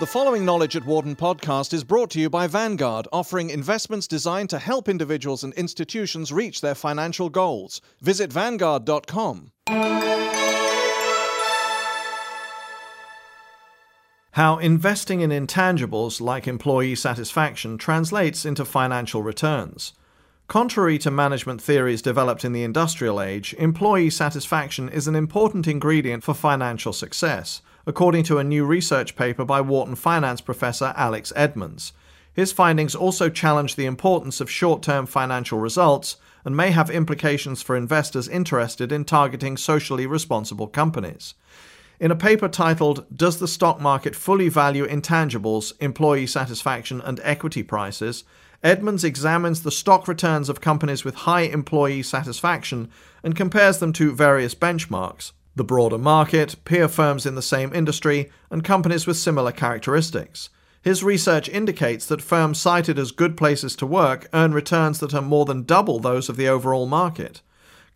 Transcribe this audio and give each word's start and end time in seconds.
The 0.00 0.06
following 0.06 0.44
Knowledge 0.44 0.76
at 0.76 0.84
Wharton 0.84 1.16
podcast 1.16 1.72
is 1.72 1.84
brought 1.84 2.10
to 2.10 2.20
you 2.20 2.28
by 2.30 2.46
Vanguard, 2.46 3.06
offering 3.12 3.50
investments 3.50 4.06
designed 4.06 4.50
to 4.50 4.58
help 4.58 4.88
individuals 4.88 5.44
and 5.44 5.52
institutions 5.54 6.32
reach 6.32 6.60
their 6.60 6.74
financial 6.74 7.28
goals. 7.30 7.80
Visit 8.00 8.32
Vanguard.com. 8.32 9.52
How 14.32 14.58
investing 14.58 15.20
in 15.20 15.30
intangibles 15.30 16.20
like 16.20 16.46
employee 16.46 16.94
satisfaction 16.94 17.76
translates 17.78 18.44
into 18.44 18.64
financial 18.64 19.22
returns. 19.22 19.94
Contrary 20.48 20.96
to 20.96 21.10
management 21.10 21.60
theories 21.60 22.00
developed 22.00 22.42
in 22.42 22.54
the 22.54 22.62
industrial 22.62 23.20
age, 23.20 23.54
employee 23.58 24.08
satisfaction 24.08 24.88
is 24.88 25.06
an 25.06 25.14
important 25.14 25.68
ingredient 25.68 26.24
for 26.24 26.32
financial 26.32 26.94
success 26.94 27.60
according 27.86 28.22
to 28.22 28.38
a 28.38 28.44
new 28.44 28.64
research 28.64 29.14
paper 29.14 29.44
by 29.44 29.60
Wharton 29.60 29.94
finance 29.94 30.40
professor 30.40 30.94
Alex 30.96 31.34
Edmans. 31.36 31.92
His 32.32 32.50
findings 32.50 32.94
also 32.94 33.28
challenge 33.28 33.76
the 33.76 33.84
importance 33.84 34.40
of 34.40 34.50
short 34.50 34.82
term 34.82 35.04
financial 35.04 35.58
results 35.58 36.16
and 36.46 36.56
may 36.56 36.70
have 36.70 36.88
implications 36.88 37.60
for 37.60 37.76
investors 37.76 38.26
interested 38.26 38.90
in 38.90 39.04
targeting 39.04 39.58
socially 39.58 40.06
responsible 40.06 40.66
companies. 40.66 41.34
In 42.00 42.10
a 42.10 42.16
paper 42.16 42.48
titled 42.48 43.04
Does 43.14 43.38
the 43.38 43.48
Stock 43.48 43.82
Market 43.82 44.16
Fully 44.16 44.48
Value 44.48 44.86
Intangibles, 44.86 45.74
Employee 45.80 46.26
Satisfaction, 46.26 47.02
and 47.02 47.20
Equity 47.22 47.62
Prices? 47.62 48.24
Edmans 48.64 49.04
examines 49.04 49.62
the 49.62 49.70
stock 49.70 50.08
returns 50.08 50.48
of 50.48 50.60
companies 50.60 51.04
with 51.04 51.14
high 51.14 51.42
employee 51.42 52.02
satisfaction 52.02 52.90
and 53.22 53.36
compares 53.36 53.78
them 53.78 53.92
to 53.94 54.14
various 54.14 54.54
benchmarks 54.54 55.32
the 55.54 55.64
broader 55.64 55.98
market, 55.98 56.54
peer 56.64 56.86
firms 56.86 57.26
in 57.26 57.34
the 57.34 57.42
same 57.42 57.74
industry, 57.74 58.30
and 58.48 58.62
companies 58.62 59.08
with 59.08 59.16
similar 59.16 59.50
characteristics. 59.50 60.50
His 60.82 61.02
research 61.02 61.48
indicates 61.48 62.06
that 62.06 62.22
firms 62.22 62.60
cited 62.60 62.96
as 62.96 63.10
good 63.10 63.36
places 63.36 63.74
to 63.76 63.86
work 63.86 64.28
earn 64.32 64.54
returns 64.54 65.00
that 65.00 65.12
are 65.12 65.20
more 65.20 65.44
than 65.44 65.64
double 65.64 65.98
those 65.98 66.28
of 66.28 66.36
the 66.36 66.46
overall 66.48 66.86
market. 66.86 67.42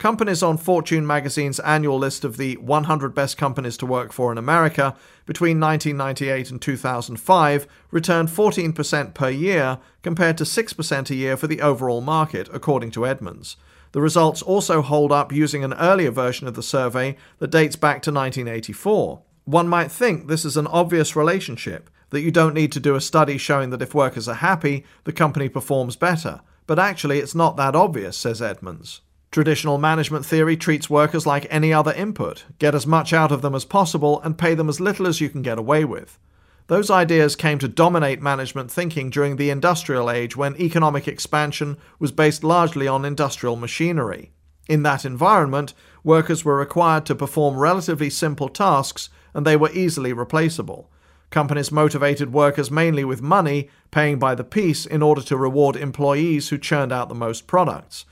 Companies 0.02 0.42
on 0.42 0.56
Fortune 0.56 1.06
magazine's 1.06 1.60
annual 1.60 1.96
list 1.96 2.24
of 2.24 2.36
the 2.36 2.56
100 2.56 3.14
best 3.14 3.36
companies 3.36 3.76
to 3.76 3.86
work 3.86 4.12
for 4.12 4.32
in 4.32 4.36
America 4.36 4.96
between 5.26 5.60
1998 5.60 6.50
and 6.50 6.60
2005 6.60 7.68
returned 7.92 8.28
14% 8.28 9.14
per 9.14 9.30
year 9.30 9.78
compared 10.02 10.36
to 10.38 10.42
6% 10.42 11.10
a 11.10 11.14
year 11.14 11.36
for 11.36 11.46
the 11.46 11.60
overall 11.60 12.00
market, 12.00 12.48
according 12.52 12.90
to 12.90 13.02
Edmans. 13.02 13.54
The 13.92 14.00
results 14.00 14.42
also 14.42 14.82
hold 14.82 15.12
up 15.12 15.30
using 15.30 15.62
an 15.62 15.74
earlier 15.74 16.10
version 16.10 16.48
of 16.48 16.54
the 16.54 16.64
survey 16.64 17.16
that 17.38 17.52
dates 17.52 17.76
back 17.76 18.02
to 18.02 18.10
1984. 18.10 19.22
One 19.44 19.68
might 19.68 19.92
think 19.92 20.26
this 20.26 20.44
is 20.44 20.56
an 20.56 20.66
obvious 20.66 21.14
relationship, 21.14 21.88
that 22.10 22.22
you 22.22 22.32
don't 22.32 22.54
need 22.54 22.72
to 22.72 22.80
do 22.80 22.96
a 22.96 23.00
study 23.00 23.38
showing 23.38 23.70
that 23.70 23.82
if 23.82 23.94
workers 23.94 24.26
are 24.26 24.34
happy, 24.34 24.84
the 25.04 25.12
company 25.12 25.48
performs 25.48 25.94
better. 25.94 26.40
But 26.66 26.80
actually, 26.80 27.20
it's 27.20 27.36
not 27.36 27.56
that 27.56 27.76
obvious, 27.76 28.16
says 28.16 28.40
Edmans. 28.40 28.98
Traditional 29.32 29.78
management 29.78 30.26
theory 30.26 30.58
treats 30.58 30.90
workers 30.90 31.26
like 31.26 31.46
any 31.48 31.72
other 31.72 31.94
input 31.94 32.44
get 32.58 32.74
as 32.74 32.86
much 32.86 33.14
out 33.14 33.32
of 33.32 33.40
them 33.40 33.54
as 33.54 33.64
possible 33.64 34.20
and 34.20 34.36
pay 34.36 34.54
them 34.54 34.68
as 34.68 34.78
little 34.78 35.06
as 35.06 35.22
you 35.22 35.30
can 35.30 35.40
get 35.40 35.58
away 35.58 35.86
with. 35.86 36.18
Those 36.66 36.90
ideas 36.90 37.34
came 37.34 37.58
to 37.60 37.66
dominate 37.66 38.20
management 38.20 38.70
thinking 38.70 39.08
during 39.08 39.36
the 39.36 39.48
industrial 39.48 40.10
age 40.10 40.36
when 40.36 40.60
economic 40.60 41.08
expansion 41.08 41.78
was 41.98 42.12
based 42.12 42.44
largely 42.44 42.86
on 42.86 43.06
industrial 43.06 43.56
machinery. 43.56 44.32
In 44.68 44.82
that 44.82 45.06
environment, 45.06 45.72
workers 46.04 46.44
were 46.44 46.58
required 46.58 47.06
to 47.06 47.14
perform 47.14 47.56
relatively 47.56 48.10
simple 48.10 48.50
tasks 48.50 49.08
and 49.32 49.46
they 49.46 49.56
were 49.56 49.72
easily 49.72 50.12
replaceable. 50.12 50.90
Companies 51.30 51.72
motivated 51.72 52.34
workers 52.34 52.70
mainly 52.70 53.02
with 53.02 53.22
money, 53.22 53.70
paying 53.90 54.18
by 54.18 54.34
the 54.34 54.44
piece 54.44 54.84
in 54.84 55.00
order 55.00 55.22
to 55.22 55.38
reward 55.38 55.74
employees 55.74 56.50
who 56.50 56.58
churned 56.58 56.92
out 56.92 57.08
the 57.08 57.14
most 57.14 57.46
products. 57.46 58.04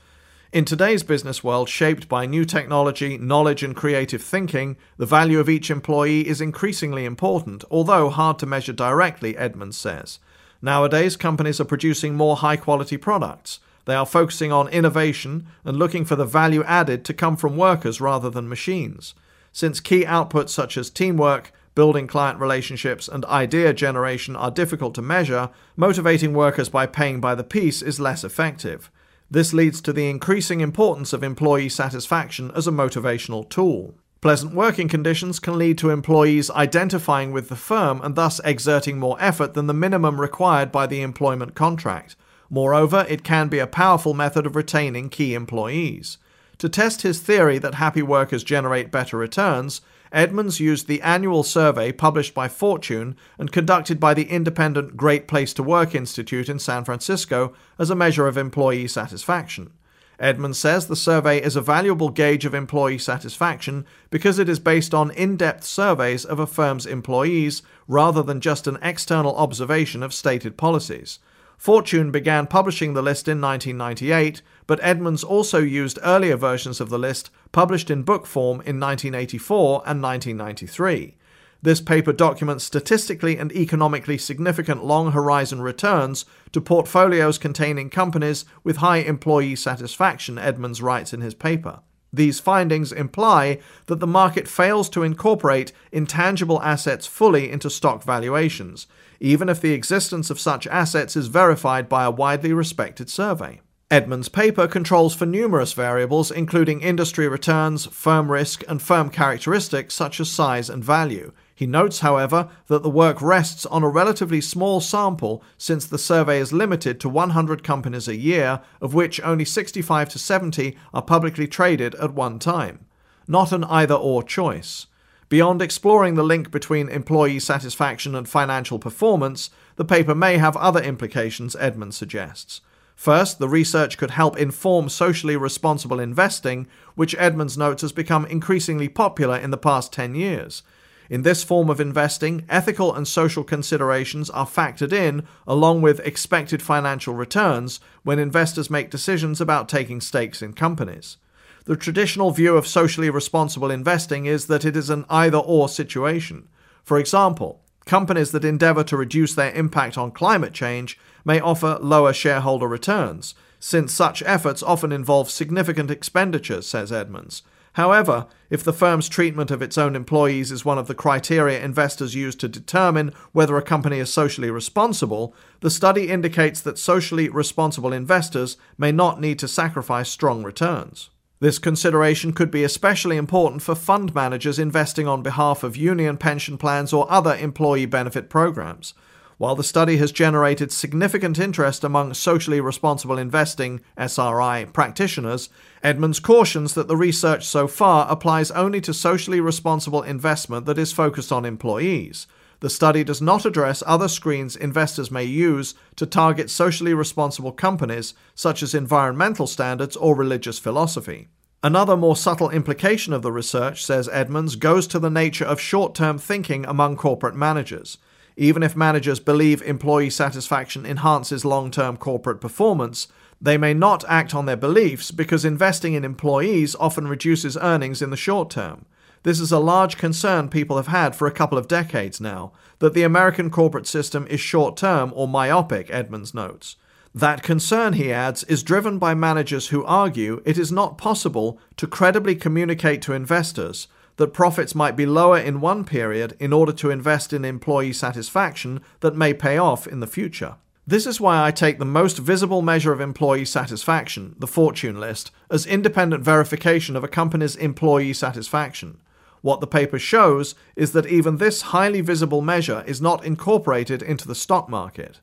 In 0.53 0.65
today's 0.65 1.01
business 1.01 1.45
world, 1.45 1.69
shaped 1.69 2.09
by 2.09 2.25
new 2.25 2.43
technology, 2.43 3.17
knowledge, 3.17 3.63
and 3.63 3.73
creative 3.73 4.21
thinking, 4.21 4.75
the 4.97 5.05
value 5.05 5.39
of 5.39 5.47
each 5.47 5.71
employee 5.71 6.27
is 6.27 6.41
increasingly 6.41 7.05
important, 7.05 7.63
although 7.71 8.09
hard 8.09 8.37
to 8.39 8.45
measure 8.45 8.73
directly, 8.73 9.33
Edmans 9.35 9.75
says. 9.75 10.19
Nowadays, 10.61 11.15
companies 11.15 11.61
are 11.61 11.65
producing 11.65 12.15
more 12.15 12.35
high 12.35 12.57
quality 12.57 12.97
products. 12.97 13.61
They 13.85 13.95
are 13.95 14.05
focusing 14.05 14.51
on 14.51 14.67
innovation 14.67 15.47
and 15.63 15.77
looking 15.77 16.03
for 16.03 16.17
the 16.17 16.25
value 16.25 16.65
added 16.65 17.05
to 17.05 17.13
come 17.13 17.37
from 17.37 17.55
workers 17.55 18.01
rather 18.01 18.29
than 18.29 18.49
machines. 18.49 19.15
Since 19.53 19.79
key 19.79 20.03
outputs 20.03 20.49
such 20.49 20.75
as 20.75 20.89
teamwork, 20.89 21.53
building 21.75 22.07
client 22.07 22.41
relationships, 22.41 23.07
and 23.07 23.23
idea 23.23 23.71
generation 23.71 24.35
are 24.35 24.51
difficult 24.51 24.95
to 24.95 25.01
measure, 25.01 25.49
motivating 25.77 26.33
workers 26.33 26.67
by 26.67 26.87
paying 26.87 27.21
by 27.21 27.35
the 27.35 27.45
piece 27.45 27.81
is 27.81 28.01
less 28.01 28.25
effective. 28.25 28.91
This 29.31 29.53
leads 29.53 29.79
to 29.81 29.93
the 29.93 30.09
increasing 30.09 30.59
importance 30.59 31.13
of 31.13 31.23
employee 31.23 31.69
satisfaction 31.69 32.51
as 32.53 32.67
a 32.67 32.71
motivational 32.71 33.47
tool. 33.47 33.95
Pleasant 34.19 34.53
working 34.53 34.89
conditions 34.89 35.39
can 35.39 35.57
lead 35.57 35.77
to 35.77 35.89
employees 35.89 36.51
identifying 36.51 37.31
with 37.31 37.47
the 37.47 37.55
firm 37.55 38.01
and 38.03 38.15
thus 38.15 38.41
exerting 38.43 38.99
more 38.99 39.15
effort 39.21 39.53
than 39.53 39.67
the 39.67 39.73
minimum 39.73 40.19
required 40.19 40.69
by 40.69 40.85
the 40.85 41.01
employment 41.01 41.55
contract. 41.55 42.17
Moreover, 42.49 43.05
it 43.07 43.23
can 43.23 43.47
be 43.47 43.59
a 43.59 43.65
powerful 43.65 44.13
method 44.13 44.45
of 44.45 44.57
retaining 44.57 45.09
key 45.09 45.33
employees. 45.33 46.17
To 46.57 46.67
test 46.67 47.01
his 47.01 47.21
theory 47.21 47.57
that 47.59 47.75
happy 47.75 48.01
workers 48.01 48.43
generate 48.43 48.91
better 48.91 49.17
returns, 49.17 49.79
Edmans 50.13 50.59
used 50.59 50.87
the 50.87 51.01
annual 51.01 51.41
survey 51.41 51.91
published 51.91 52.33
by 52.33 52.49
Fortune 52.49 53.15
and 53.37 53.51
conducted 53.51 53.99
by 53.99 54.13
the 54.13 54.29
independent 54.29 54.97
Great 54.97 55.27
Place 55.27 55.53
to 55.53 55.63
Work 55.63 55.95
Institute 55.95 56.49
in 56.49 56.59
San 56.59 56.83
Francisco 56.83 57.53
as 57.79 57.89
a 57.89 57.95
measure 57.95 58.27
of 58.27 58.37
employee 58.37 58.87
satisfaction. 58.87 59.71
Edmans 60.19 60.55
says 60.55 60.85
the 60.85 60.95
survey 60.95 61.41
is 61.41 61.55
a 61.55 61.61
valuable 61.61 62.09
gauge 62.09 62.45
of 62.45 62.53
employee 62.53 62.99
satisfaction 62.99 63.85
because 64.09 64.37
it 64.37 64.49
is 64.49 64.59
based 64.59 64.93
on 64.93 65.11
in 65.11 65.35
depth 65.35 65.63
surveys 65.63 66.25
of 66.25 66.39
a 66.39 66.45
firm's 66.45 66.85
employees 66.85 67.63
rather 67.87 68.21
than 68.21 68.41
just 68.41 68.67
an 68.67 68.77
external 68.83 69.35
observation 69.35 70.03
of 70.03 70.13
stated 70.13 70.57
policies. 70.57 71.19
Fortune 71.61 72.09
began 72.09 72.47
publishing 72.47 72.95
the 72.95 73.03
list 73.03 73.27
in 73.27 73.39
1998, 73.39 74.41
but 74.65 74.81
Edmans 74.81 75.23
also 75.23 75.59
used 75.59 75.99
earlier 76.01 76.35
versions 76.35 76.81
of 76.81 76.89
the 76.89 76.97
list 76.97 77.29
published 77.51 77.91
in 77.91 78.01
book 78.01 78.25
form 78.25 78.61
in 78.61 78.79
1984 78.79 79.83
and 79.85 80.01
1993. 80.01 81.17
This 81.61 81.79
paper 81.79 82.13
documents 82.13 82.63
statistically 82.63 83.37
and 83.37 83.51
economically 83.51 84.17
significant 84.17 84.83
long 84.83 85.11
horizon 85.11 85.61
returns 85.61 86.25
to 86.51 86.61
portfolios 86.61 87.37
containing 87.37 87.91
companies 87.91 88.43
with 88.63 88.77
high 88.77 88.97
employee 88.97 89.55
satisfaction, 89.55 90.37
Edmans 90.37 90.81
writes 90.81 91.13
in 91.13 91.21
his 91.21 91.35
paper. 91.35 91.81
These 92.13 92.41
findings 92.41 92.91
imply 92.91 93.59
that 93.85 93.99
the 93.99 94.07
market 94.07 94.47
fails 94.47 94.89
to 94.89 95.03
incorporate 95.03 95.71
intangible 95.91 96.61
assets 96.61 97.07
fully 97.07 97.49
into 97.49 97.69
stock 97.69 98.03
valuations, 98.03 98.87
even 99.19 99.47
if 99.47 99.61
the 99.61 99.73
existence 99.73 100.29
of 100.29 100.39
such 100.39 100.67
assets 100.67 101.15
is 101.15 101.27
verified 101.27 101.87
by 101.87 102.03
a 102.03 102.11
widely 102.11 102.51
respected 102.51 103.09
survey. 103.09 103.61
Edmans' 103.89 104.31
paper 104.31 104.67
controls 104.67 105.13
for 105.13 105.25
numerous 105.25 105.73
variables, 105.73 106.31
including 106.31 106.79
industry 106.79 107.27
returns, 107.27 107.85
firm 107.87 108.31
risk, 108.31 108.63
and 108.69 108.81
firm 108.81 109.09
characteristics 109.09 109.93
such 109.93 110.19
as 110.21 110.31
size 110.31 110.69
and 110.69 110.81
value. 110.81 111.33
He 111.61 111.67
notes, 111.67 111.99
however, 111.99 112.49
that 112.69 112.81
the 112.81 112.89
work 112.89 113.21
rests 113.21 113.67
on 113.67 113.83
a 113.83 113.87
relatively 113.87 114.41
small 114.41 114.81
sample 114.81 115.43
since 115.59 115.85
the 115.85 115.99
survey 115.99 116.39
is 116.39 116.51
limited 116.51 116.99
to 116.99 117.07
100 117.07 117.63
companies 117.63 118.07
a 118.07 118.15
year, 118.15 118.61
of 118.81 118.95
which 118.95 119.21
only 119.21 119.45
65 119.45 120.09
to 120.09 120.17
70 120.17 120.75
are 120.91 121.03
publicly 121.03 121.47
traded 121.47 121.93
at 121.93 122.15
one 122.15 122.39
time. 122.39 122.87
Not 123.27 123.51
an 123.51 123.63
either 123.65 123.93
or 123.93 124.23
choice. 124.23 124.87
Beyond 125.29 125.61
exploring 125.61 126.15
the 126.15 126.23
link 126.23 126.49
between 126.49 126.89
employee 126.89 127.37
satisfaction 127.37 128.15
and 128.15 128.27
financial 128.27 128.79
performance, 128.79 129.51
the 129.75 129.85
paper 129.85 130.15
may 130.15 130.39
have 130.39 130.57
other 130.57 130.81
implications, 130.81 131.55
Edmans 131.57 131.93
suggests. 131.93 132.61
First, 132.95 133.37
the 133.37 133.47
research 133.47 133.99
could 133.99 134.09
help 134.09 134.35
inform 134.35 134.89
socially 134.89 135.37
responsible 135.37 135.99
investing, 135.99 136.65
which 136.95 137.15
Edmans 137.17 137.55
notes 137.55 137.83
has 137.83 137.91
become 137.91 138.25
increasingly 138.25 138.89
popular 138.89 139.37
in 139.37 139.51
the 139.51 139.57
past 139.57 139.93
10 139.93 140.15
years. 140.15 140.63
In 141.11 141.23
this 141.23 141.43
form 141.43 141.69
of 141.69 141.81
investing, 141.81 142.45
ethical 142.47 142.95
and 142.95 143.05
social 143.05 143.43
considerations 143.43 144.29
are 144.29 144.47
factored 144.47 144.93
in 144.93 145.27
along 145.45 145.81
with 145.81 145.99
expected 145.99 146.61
financial 146.61 147.13
returns 147.13 147.81
when 148.03 148.17
investors 148.17 148.69
make 148.69 148.89
decisions 148.89 149.41
about 149.41 149.67
taking 149.67 149.99
stakes 149.99 150.41
in 150.41 150.53
companies. 150.53 151.17
The 151.65 151.75
traditional 151.75 152.31
view 152.31 152.55
of 152.55 152.65
socially 152.65 153.09
responsible 153.09 153.69
investing 153.69 154.25
is 154.25 154.47
that 154.47 154.63
it 154.63 154.77
is 154.77 154.89
an 154.89 155.03
either 155.09 155.39
or 155.39 155.67
situation. 155.67 156.47
For 156.81 156.97
example, 156.97 157.61
companies 157.85 158.31
that 158.31 158.45
endeavor 158.45 158.85
to 158.85 158.95
reduce 158.95 159.35
their 159.35 159.51
impact 159.51 159.97
on 159.97 160.11
climate 160.11 160.53
change 160.53 160.97
may 161.25 161.41
offer 161.41 161.77
lower 161.81 162.13
shareholder 162.13 162.69
returns, 162.69 163.35
since 163.59 163.93
such 163.93 164.23
efforts 164.23 164.63
often 164.63 164.93
involve 164.93 165.29
significant 165.29 165.91
expenditures, 165.91 166.67
says 166.67 166.89
Edmans. 166.89 167.41
However, 167.73 168.27
if 168.49 168.63
the 168.63 168.73
firm's 168.73 169.07
treatment 169.07 169.49
of 169.49 169.61
its 169.61 169.77
own 169.77 169.95
employees 169.95 170.51
is 170.51 170.65
one 170.65 170.77
of 170.77 170.87
the 170.87 170.95
criteria 170.95 171.63
investors 171.63 172.15
use 172.15 172.35
to 172.35 172.49
determine 172.49 173.13
whether 173.31 173.55
a 173.55 173.61
company 173.61 173.99
is 173.99 174.11
socially 174.11 174.51
responsible, 174.51 175.33
the 175.61 175.69
study 175.69 176.09
indicates 176.09 176.59
that 176.61 176.77
socially 176.77 177.29
responsible 177.29 177.93
investors 177.93 178.57
may 178.77 178.91
not 178.91 179.21
need 179.21 179.39
to 179.39 179.47
sacrifice 179.47 180.09
strong 180.09 180.43
returns. 180.43 181.09
This 181.39 181.59
consideration 181.59 182.33
could 182.33 182.51
be 182.51 182.63
especially 182.63 183.17
important 183.17 183.61
for 183.61 183.73
fund 183.73 184.13
managers 184.13 184.59
investing 184.59 185.07
on 185.07 185.23
behalf 185.23 185.63
of 185.63 185.77
union 185.77 186.17
pension 186.17 186.57
plans 186.57 186.93
or 186.93 187.11
other 187.11 187.35
employee 187.35 187.87
benefit 187.87 188.29
programs. 188.29 188.93
While 189.41 189.55
the 189.55 189.63
study 189.63 189.97
has 189.97 190.11
generated 190.11 190.71
significant 190.71 191.39
interest 191.39 191.83
among 191.83 192.13
socially 192.13 192.61
responsible 192.61 193.17
investing 193.17 193.81
SRI 193.97 194.65
practitioners, 194.71 195.49
Edmans 195.83 196.21
cautions 196.21 196.75
that 196.75 196.87
the 196.87 196.95
research 196.95 197.47
so 197.47 197.67
far 197.67 198.05
applies 198.07 198.51
only 198.51 198.79
to 198.81 198.93
socially 198.93 199.41
responsible 199.41 200.03
investment 200.03 200.67
that 200.67 200.77
is 200.77 200.93
focused 200.93 201.31
on 201.31 201.43
employees. 201.43 202.27
The 202.59 202.69
study 202.69 203.03
does 203.03 203.19
not 203.19 203.43
address 203.43 203.81
other 203.87 204.07
screens 204.07 204.55
investors 204.55 205.09
may 205.09 205.23
use 205.23 205.73
to 205.95 206.05
target 206.05 206.51
socially 206.51 206.93
responsible 206.93 207.51
companies, 207.51 208.13
such 208.35 208.61
as 208.61 208.75
environmental 208.75 209.47
standards 209.47 209.95
or 209.95 210.15
religious 210.15 210.59
philosophy. 210.59 211.29
Another 211.63 211.97
more 211.97 212.15
subtle 212.15 212.51
implication 212.51 213.11
of 213.11 213.23
the 213.23 213.31
research, 213.31 213.83
says 213.83 214.07
Edmans, 214.09 214.59
goes 214.59 214.85
to 214.85 214.99
the 214.99 215.09
nature 215.09 215.45
of 215.45 215.59
short 215.59 215.95
term 215.95 216.19
thinking 216.19 216.63
among 216.67 216.95
corporate 216.95 217.35
managers. 217.35 217.97
Even 218.41 218.63
if 218.63 218.75
managers 218.75 219.19
believe 219.19 219.61
employee 219.61 220.09
satisfaction 220.09 220.83
enhances 220.83 221.45
long 221.45 221.69
term 221.69 221.95
corporate 221.95 222.41
performance, 222.41 223.07
they 223.39 223.55
may 223.55 223.71
not 223.71 224.03
act 224.07 224.33
on 224.33 224.47
their 224.47 224.57
beliefs 224.57 225.11
because 225.11 225.45
investing 225.45 225.93
in 225.93 226.03
employees 226.03 226.75
often 226.79 227.07
reduces 227.07 227.55
earnings 227.57 228.01
in 228.01 228.09
the 228.09 228.17
short 228.17 228.49
term. 228.49 228.87
This 229.21 229.39
is 229.39 229.51
a 229.51 229.59
large 229.59 229.95
concern 229.95 230.49
people 230.49 230.77
have 230.77 230.87
had 230.87 231.15
for 231.15 231.27
a 231.27 231.31
couple 231.31 231.59
of 231.59 231.67
decades 231.67 232.19
now 232.19 232.51
that 232.79 232.95
the 232.95 233.03
American 233.03 233.51
corporate 233.51 233.85
system 233.85 234.25
is 234.25 234.39
short 234.39 234.75
term 234.75 235.13
or 235.15 235.27
myopic, 235.27 235.89
Edmans 235.89 236.33
notes. 236.33 236.77
That 237.13 237.43
concern, 237.43 237.93
he 237.93 238.11
adds, 238.11 238.43
is 238.45 238.63
driven 238.63 238.97
by 238.97 239.13
managers 239.13 239.67
who 239.67 239.85
argue 239.85 240.41
it 240.45 240.57
is 240.57 240.71
not 240.71 240.97
possible 240.97 241.59
to 241.77 241.85
credibly 241.85 242.33
communicate 242.33 243.03
to 243.03 243.13
investors 243.13 243.87
that 244.17 244.33
profits 244.33 244.75
might 244.75 244.95
be 244.95 245.05
lower 245.05 245.37
in 245.37 245.61
one 245.61 245.83
period 245.83 246.35
in 246.39 246.53
order 246.53 246.71
to 246.73 246.89
invest 246.89 247.33
in 247.33 247.45
employee 247.45 247.93
satisfaction 247.93 248.81
that 248.99 249.15
may 249.15 249.33
pay 249.33 249.57
off 249.57 249.87
in 249.87 249.99
the 249.99 250.07
future. 250.07 250.55
This 250.87 251.05
is 251.05 251.21
why 251.21 251.45
I 251.45 251.51
take 251.51 251.79
the 251.79 251.85
most 251.85 252.17
visible 252.17 252.61
measure 252.61 252.91
of 252.91 252.99
employee 252.99 253.45
satisfaction, 253.45 254.35
the 254.39 254.47
fortune 254.47 254.99
list, 254.99 255.31
as 255.49 255.65
independent 255.65 256.23
verification 256.23 256.95
of 256.95 257.03
a 257.03 257.07
company's 257.07 257.55
employee 257.55 258.13
satisfaction. 258.13 258.99
What 259.41 259.59
the 259.59 259.67
paper 259.67 259.99
shows 259.99 260.55
is 260.75 260.91
that 260.91 261.07
even 261.07 261.37
this 261.37 261.61
highly 261.61 262.01
visible 262.01 262.41
measure 262.41 262.83
is 262.87 263.01
not 263.01 263.23
incorporated 263.23 264.01
into 264.01 264.27
the 264.27 264.35
stock 264.35 264.69
market. 264.69 265.19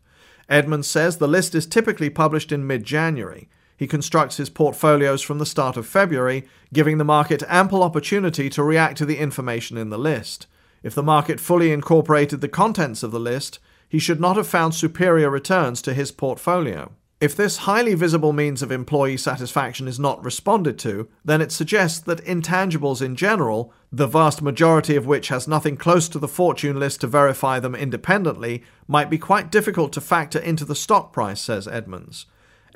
Edmans 0.49 0.87
says 0.87 1.19
the 1.19 1.29
list 1.29 1.55
is 1.55 1.67
typically 1.67 2.11
published 2.11 2.51
in 2.53 2.67
mid 2.67 2.85
January. 2.85 3.49
He 3.79 3.87
constructs 3.87 4.39
his 4.39 4.51
portfolios 4.51 5.23
from 5.23 5.39
the 5.39 5.47
start 5.47 5.77
of 5.77 5.87
February, 5.87 6.49
giving 6.73 6.99
the 6.99 7.05
market 7.05 7.45
ample 7.47 7.85
opportunity 7.85 8.51
to 8.51 8.65
react 8.65 8.99
to 8.99 9.07
the 9.07 9.19
information 9.19 9.77
in 9.79 9.89
the 9.89 9.97
list. 9.97 10.49
If 10.83 10.97
the 10.97 11.03
market 11.03 11.39
fully 11.39 11.71
incorporated 11.71 12.41
the 12.41 12.49
contents 12.49 13.05
of 13.05 13.13
the 13.13 13.21
list, 13.21 13.61
he 13.89 14.01
should 14.01 14.21
not 14.21 14.37
have 14.37 14.49
found 14.49 14.75
superior 14.75 15.31
returns 15.31 15.81
to 15.83 15.95
his 15.95 16.11
portfolio. 16.11 16.91
If 17.21 17.37
this 17.37 17.59
highly 17.59 17.95
visible 17.95 18.33
means 18.33 18.63
of 18.63 18.73
employee 18.73 19.17
satisfaction 19.17 19.87
is 19.87 19.99
not 19.99 20.25
responded 20.25 20.77
to, 20.81 21.09
then 21.25 21.41
it 21.41 21.53
suggests 21.53 22.01
that 22.01 22.25
intangibles 22.25 23.01
in 23.01 23.15
general, 23.15 23.73
the 23.93 24.07
vast 24.09 24.43
majority 24.43 24.97
of 24.97 25.07
which 25.07 25.29
has 25.29 25.47
nothing 25.47 25.77
close 25.77 26.09
to 26.09 26.19
the 26.19 26.29
fortune 26.29 26.81
list 26.81 27.01
to 27.03 27.07
verify 27.07 27.61
them 27.61 27.77
independently, 27.77 28.65
might 28.89 29.09
be 29.09 29.19
quite 29.19 29.53
difficult 29.53 29.93
to 29.93 30.01
factor 30.01 30.39
into 30.41 30.65
the 30.65 30.75
stock 30.75 31.13
price, 31.13 31.41
says 31.41 31.69
Edmans. 31.69 32.25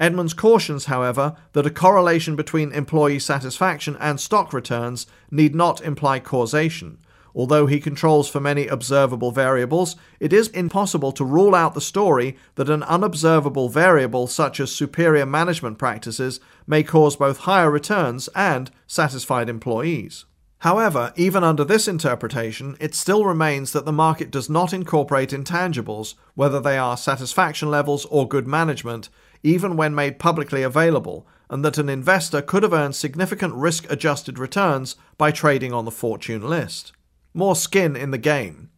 Edmans 0.01 0.37
cautions, 0.37 0.87
however, 0.87 1.37
that 1.53 1.67
a 1.67 1.71
correlation 1.71 2.37
between 2.37 2.73
employee 2.73 3.19
satisfaction 3.19 3.97
and 4.01 4.19
stock 4.21 4.53
returns 4.53 5.07
need 5.31 5.55
not 5.55 5.81
imply 5.81 6.19
causation. 6.19 6.99
Although 7.35 7.67
he 7.67 7.81
controls 7.81 8.29
for 8.29 8.41
many 8.41 8.67
observable 8.67 9.31
variables, 9.31 9.97
it 10.21 10.33
is 10.33 10.49
impossible 10.49 11.13
to 11.13 11.25
rule 11.25 11.55
out 11.55 11.75
the 11.75 11.81
story 11.81 12.37
that 12.57 12.69
an 12.69 12.83
unobservable 12.83 13.69
variable 13.69 14.27
such 14.27 14.61
as 14.61 14.71
superior 14.71 15.25
management 15.25 15.79
practices 15.79 16.41
may 16.67 16.83
cause 16.83 17.17
both 17.17 17.39
higher 17.39 17.71
returns 17.71 18.29
and 18.35 18.71
satisfied 18.87 19.49
employees. 19.49 20.27
However, 20.59 21.13
even 21.17 21.43
under 21.43 21.65
this 21.65 21.89
interpretation, 21.89 22.77
it 22.79 22.95
still 22.95 23.25
remains 23.25 23.73
that 23.73 23.85
the 23.85 23.93
market 23.93 24.31
does 24.31 24.49
not 24.49 24.73
incorporate 24.73 25.31
intangibles, 25.31 26.15
whether 26.37 26.61
they 26.61 26.79
are 26.79 26.97
satisfaction 26.97 27.69
levels 27.69 28.05
or 28.05 28.29
good 28.29 28.47
management, 28.47 29.09
even 29.43 29.77
when 29.77 29.95
made 29.95 30.19
publicly 30.19 30.63
available, 30.63 31.27
and 31.51 31.65
that 31.65 31.79
an 31.79 31.89
investor 31.89 32.41
could 32.41 32.63
have 32.63 32.73
earned 32.73 32.97
significant 32.97 33.55
risk 33.55 33.91
adjusted 33.91 34.39
returns 34.39 34.97
by 35.19 35.31
trading 35.31 35.73
on 35.73 35.85
the 35.85 35.91
fortune 35.91 36.49
list. 36.49 36.93
More 37.35 37.57
skin 37.57 37.97
in 37.97 38.11
the 38.11 38.19
game. 38.19 38.71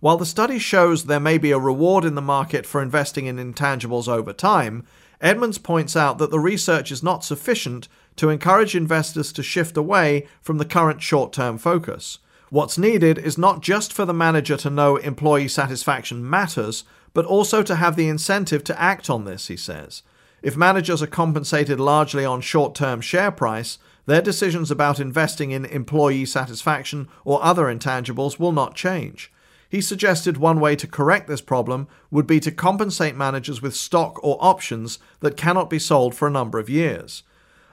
While 0.00 0.16
the 0.16 0.26
study 0.26 0.58
shows 0.58 1.04
there 1.04 1.20
may 1.20 1.38
be 1.38 1.52
a 1.52 1.58
reward 1.58 2.04
in 2.04 2.14
the 2.14 2.20
market 2.20 2.66
for 2.66 2.82
investing 2.82 3.26
in 3.26 3.36
intangibles 3.36 4.08
over 4.08 4.32
time, 4.32 4.84
Edmans 5.22 5.62
points 5.62 5.94
out 5.94 6.18
that 6.18 6.30
the 6.30 6.40
research 6.40 6.90
is 6.90 7.02
not 7.02 7.24
sufficient 7.24 7.86
to 8.16 8.28
encourage 8.28 8.74
investors 8.74 9.32
to 9.32 9.42
shift 9.42 9.76
away 9.76 10.26
from 10.40 10.58
the 10.58 10.64
current 10.64 11.02
short 11.02 11.32
term 11.32 11.58
focus. 11.58 12.18
What's 12.50 12.76
needed 12.76 13.16
is 13.16 13.38
not 13.38 13.62
just 13.62 13.92
for 13.92 14.04
the 14.04 14.12
manager 14.12 14.56
to 14.58 14.68
know 14.70 14.96
employee 14.96 15.48
satisfaction 15.48 16.28
matters, 16.28 16.84
but 17.14 17.24
also 17.24 17.62
to 17.62 17.76
have 17.76 17.96
the 17.96 18.08
incentive 18.08 18.64
to 18.64 18.80
act 18.80 19.08
on 19.08 19.24
this, 19.24 19.46
he 19.46 19.56
says. 19.56 20.02
If 20.42 20.56
managers 20.56 21.02
are 21.02 21.06
compensated 21.06 21.78
largely 21.78 22.24
on 22.24 22.40
short 22.40 22.74
term 22.74 23.00
share 23.00 23.30
price, 23.30 23.78
their 24.06 24.20
decisions 24.20 24.70
about 24.70 24.98
investing 24.98 25.52
in 25.52 25.64
employee 25.64 26.24
satisfaction 26.24 27.08
or 27.24 27.42
other 27.42 27.64
intangibles 27.64 28.38
will 28.38 28.52
not 28.52 28.74
change. 28.74 29.30
He 29.68 29.80
suggested 29.80 30.36
one 30.36 30.60
way 30.60 30.76
to 30.76 30.86
correct 30.86 31.28
this 31.28 31.40
problem 31.40 31.88
would 32.10 32.26
be 32.26 32.40
to 32.40 32.50
compensate 32.50 33.16
managers 33.16 33.62
with 33.62 33.74
stock 33.74 34.22
or 34.22 34.36
options 34.40 34.98
that 35.20 35.36
cannot 35.36 35.70
be 35.70 35.78
sold 35.78 36.14
for 36.14 36.28
a 36.28 36.32
number 36.32 36.58
of 36.58 36.68
years. 36.68 37.22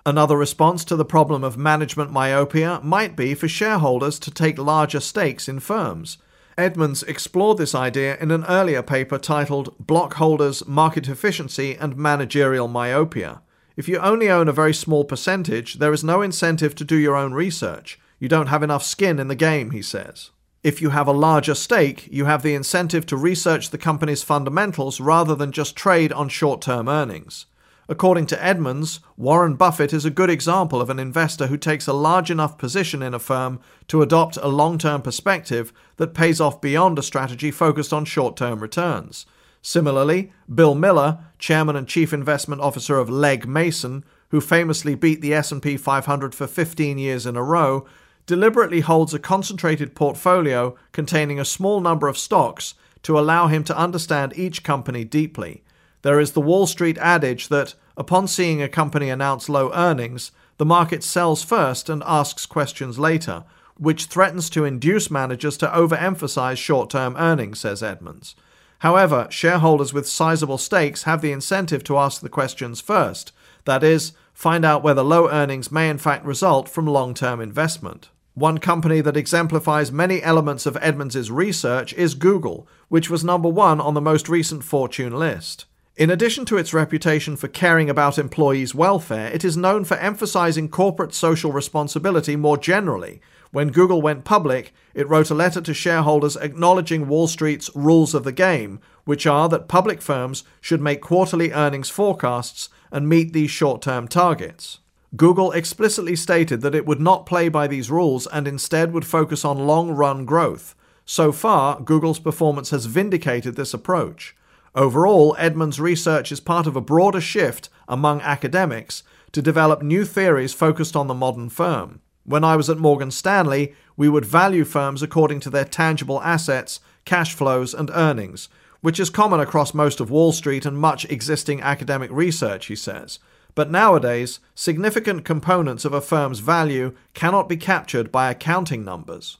Another 0.05 0.37
response 0.37 0.85
to 0.85 0.95
the 0.95 1.03
problem 1.03 1.43
of 1.43 1.57
management 1.57 2.11
myopia 2.11 2.79
might 2.83 3.17
be 3.17 3.33
for 3.33 3.49
shareholders 3.49 4.17
to 4.19 4.31
take 4.31 4.57
larger 4.57 4.99
stakes 4.99 5.49
in 5.49 5.59
firms. 5.59 6.19
Edmans 6.59 7.07
explored 7.07 7.57
this 7.57 7.73
idea 7.73 8.17
in 8.17 8.31
an 8.31 8.43
earlier 8.43 8.83
paper 8.83 9.17
titled 9.17 9.73
Blockholders, 9.79 10.67
Market 10.67 11.07
Efficiency 11.07 11.73
and 11.75 11.95
Managerial 11.95 12.67
Myopia. 12.67 13.41
If 13.77 13.87
you 13.87 13.97
only 13.99 14.29
own 14.29 14.49
a 14.49 14.51
very 14.51 14.73
small 14.73 15.05
percentage, 15.05 15.75
there 15.75 15.93
is 15.93 16.03
no 16.03 16.21
incentive 16.21 16.75
to 16.75 16.83
do 16.83 16.97
your 16.97 17.15
own 17.15 17.31
research. 17.31 17.97
You 18.19 18.27
don't 18.27 18.47
have 18.47 18.61
enough 18.61 18.83
skin 18.83 19.19
in 19.19 19.29
the 19.29 19.35
game, 19.35 19.71
he 19.71 19.81
says. 19.81 20.31
If 20.61 20.81
you 20.81 20.89
have 20.89 21.07
a 21.07 21.13
larger 21.13 21.55
stake, 21.55 22.09
you 22.11 22.25
have 22.25 22.43
the 22.43 22.55
incentive 22.55 23.05
to 23.05 23.15
research 23.15 23.69
the 23.69 23.77
company's 23.77 24.23
fundamentals 24.23 24.99
rather 24.99 25.35
than 25.35 25.53
just 25.53 25.77
trade 25.77 26.11
on 26.11 26.27
short 26.27 26.61
term 26.61 26.89
earnings. 26.89 27.45
According 27.91 28.27
to 28.27 28.35
Edmans, 28.37 28.99
Warren 29.17 29.55
Buffett 29.55 29.93
is 29.93 30.05
a 30.05 30.11
good 30.11 30.29
example 30.29 30.79
of 30.79 30.91
an 30.91 30.99
investor 30.99 31.47
who 31.47 31.57
takes 31.57 31.87
a 31.87 31.93
large 31.93 32.29
enough 32.29 32.55
position 32.59 33.01
in 33.01 33.15
a 33.15 33.19
firm 33.19 33.59
to 33.87 34.03
adopt 34.03 34.37
a 34.37 34.47
long 34.47 34.77
term 34.77 35.01
perspective 35.01 35.73
that 35.97 36.13
pays 36.13 36.39
off 36.39 36.61
beyond 36.61 36.99
a 36.99 37.03
strategy 37.03 37.49
focused 37.49 37.91
on 37.91 38.05
short 38.05 38.37
term 38.37 38.59
returns. 38.59 39.25
Similarly, 39.63 40.31
Bill 40.53 40.75
Miller, 40.75 41.17
chairman 41.39 41.75
and 41.75 41.87
chief 41.87 42.13
investment 42.13 42.61
officer 42.61 42.99
of 42.99 43.09
Legg 43.09 43.47
Mason, 43.47 44.05
who 44.29 44.39
famously 44.39 44.93
beat 44.93 45.21
the 45.21 45.33
S&P 45.33 45.75
500 45.75 46.35
for 46.35 46.45
15 46.45 46.99
years 46.99 47.25
in 47.25 47.35
a 47.35 47.41
row, 47.41 47.87
deliberately 48.27 48.81
holds 48.81 49.15
a 49.15 49.19
concentrated 49.19 49.95
portfolio 49.95 50.77
containing 50.91 51.39
a 51.39 51.45
small 51.45 51.81
number 51.81 52.07
of 52.07 52.19
stocks 52.19 52.75
to 53.01 53.17
allow 53.17 53.47
him 53.47 53.63
to 53.63 53.75
understand 53.75 54.37
each 54.37 54.61
company 54.61 55.03
deeply. 55.03 55.63
There 56.01 56.19
is 56.19 56.31
the 56.31 56.41
Wall 56.41 56.65
Street 56.65 56.97
adage 56.97 57.49
that, 57.49 57.75
upon 57.97 58.27
seeing 58.27 58.61
a 58.61 58.69
company 58.69 59.09
announce 59.09 59.49
low 59.49 59.71
earnings, 59.73 60.31
the 60.57 60.65
market 60.65 61.03
sells 61.03 61.43
first 61.43 61.89
and 61.89 62.03
asks 62.05 62.45
questions 62.45 62.97
later, 62.97 63.43
which 63.77 64.05
threatens 64.05 64.49
to 64.51 64.65
induce 64.65 65.09
managers 65.09 65.57
to 65.57 65.67
overemphasize 65.67 66.57
short 66.57 66.89
term 66.89 67.15
earnings, 67.17 67.59
says 67.59 67.81
Edmans. 67.81 68.35
However, 68.79 69.27
shareholders 69.29 69.93
with 69.93 70.07
sizable 70.07 70.57
stakes 70.57 71.03
have 71.03 71.21
the 71.21 71.33
incentive 71.33 71.83
to 71.85 71.97
ask 71.97 72.21
the 72.21 72.29
questions 72.29 72.79
first, 72.79 73.33
that 73.65 73.83
is, 73.83 74.13
find 74.33 74.63
out 74.63 74.83
whether 74.83 75.03
low 75.03 75.29
earnings 75.29 75.71
may 75.71 75.89
in 75.89 75.97
fact 75.97 76.25
result 76.25 76.69
from 76.69 76.87
long 76.87 77.13
term 77.13 77.41
investment. 77.41 78.09
One 78.33 78.57
company 78.57 79.01
that 79.01 79.17
exemplifies 79.17 79.91
many 79.91 80.23
elements 80.23 80.65
of 80.65 80.75
Edmans' 80.75 81.29
research 81.29 81.93
is 81.93 82.13
Google, 82.15 82.67
which 82.87 83.09
was 83.09 83.23
number 83.23 83.49
one 83.49 83.81
on 83.81 83.95
the 83.95 84.01
most 84.01 84.29
recent 84.29 84.63
Fortune 84.63 85.11
list. 85.11 85.65
In 85.97 86.09
addition 86.09 86.45
to 86.45 86.57
its 86.57 86.73
reputation 86.73 87.35
for 87.35 87.49
caring 87.49 87.89
about 87.89 88.17
employees' 88.17 88.73
welfare, 88.73 89.27
it 89.27 89.43
is 89.43 89.57
known 89.57 89.83
for 89.83 89.97
emphasizing 89.97 90.69
corporate 90.69 91.13
social 91.13 91.51
responsibility 91.51 92.35
more 92.37 92.57
generally. 92.57 93.21
When 93.51 93.69
Google 93.69 94.01
went 94.01 94.23
public, 94.23 94.73
it 94.93 95.09
wrote 95.09 95.29
a 95.29 95.35
letter 95.35 95.59
to 95.59 95.73
shareholders 95.73 96.37
acknowledging 96.37 97.07
Wall 97.07 97.27
Street's 97.27 97.69
rules 97.75 98.13
of 98.13 98.23
the 98.23 98.31
game, 98.31 98.79
which 99.05 99.25
are 99.25 99.49
that 99.49 99.67
public 99.67 100.01
firms 100.01 100.43
should 100.61 100.81
make 100.81 101.01
quarterly 101.01 101.51
earnings 101.51 101.89
forecasts 101.89 102.69
and 102.91 103.09
meet 103.09 103.33
these 103.33 103.51
short 103.51 103.81
term 103.81 104.07
targets. 104.07 104.79
Google 105.15 105.51
explicitly 105.51 106.15
stated 106.15 106.61
that 106.61 106.75
it 106.75 106.85
would 106.85 106.99
not 106.99 107.25
play 107.25 107.49
by 107.49 107.65
these 107.65 107.89
rules 107.89 108.27
and 108.27 108.47
instead 108.47 108.93
would 108.93 109.05
focus 109.05 109.43
on 109.43 109.65
long 109.65 109.91
run 109.91 110.25
growth. 110.25 110.75
So 111.05 111.31
far, 111.31 111.81
Google's 111.81 112.19
performance 112.19 112.69
has 112.69 112.85
vindicated 112.85 113.55
this 113.55 113.73
approach. 113.73 114.35
Overall, 114.79 115.35
Edmans' 115.37 115.77
research 115.77 116.31
is 116.31 116.39
part 116.39 116.65
of 116.65 116.77
a 116.77 116.81
broader 116.81 117.19
shift 117.19 117.67
among 117.89 118.21
academics 118.21 119.03
to 119.33 119.41
develop 119.41 119.81
new 119.81 120.05
theories 120.05 120.53
focused 120.53 120.95
on 120.95 121.07
the 121.07 121.13
modern 121.13 121.49
firm. 121.49 121.99
When 122.23 122.45
I 122.45 122.55
was 122.55 122.69
at 122.69 122.77
Morgan 122.77 123.11
Stanley, 123.11 123.75
we 123.97 124.07
would 124.07 124.23
value 124.23 124.63
firms 124.63 125.03
according 125.03 125.41
to 125.41 125.49
their 125.49 125.65
tangible 125.65 126.21
assets, 126.21 126.79
cash 127.03 127.33
flows, 127.33 127.73
and 127.73 127.91
earnings, 127.93 128.47
which 128.79 129.01
is 129.01 129.09
common 129.09 129.41
across 129.41 129.73
most 129.73 129.99
of 129.99 130.09
Wall 130.09 130.31
Street 130.31 130.65
and 130.65 130.77
much 130.77 131.03
existing 131.09 131.61
academic 131.61 132.09
research, 132.09 132.67
he 132.67 132.75
says. 132.77 133.19
But 133.55 133.69
nowadays, 133.69 134.39
significant 134.55 135.25
components 135.25 135.83
of 135.83 135.91
a 135.91 135.99
firm's 135.99 136.39
value 136.39 136.95
cannot 137.13 137.49
be 137.49 137.57
captured 137.57 138.13
by 138.13 138.31
accounting 138.31 138.85
numbers. 138.85 139.39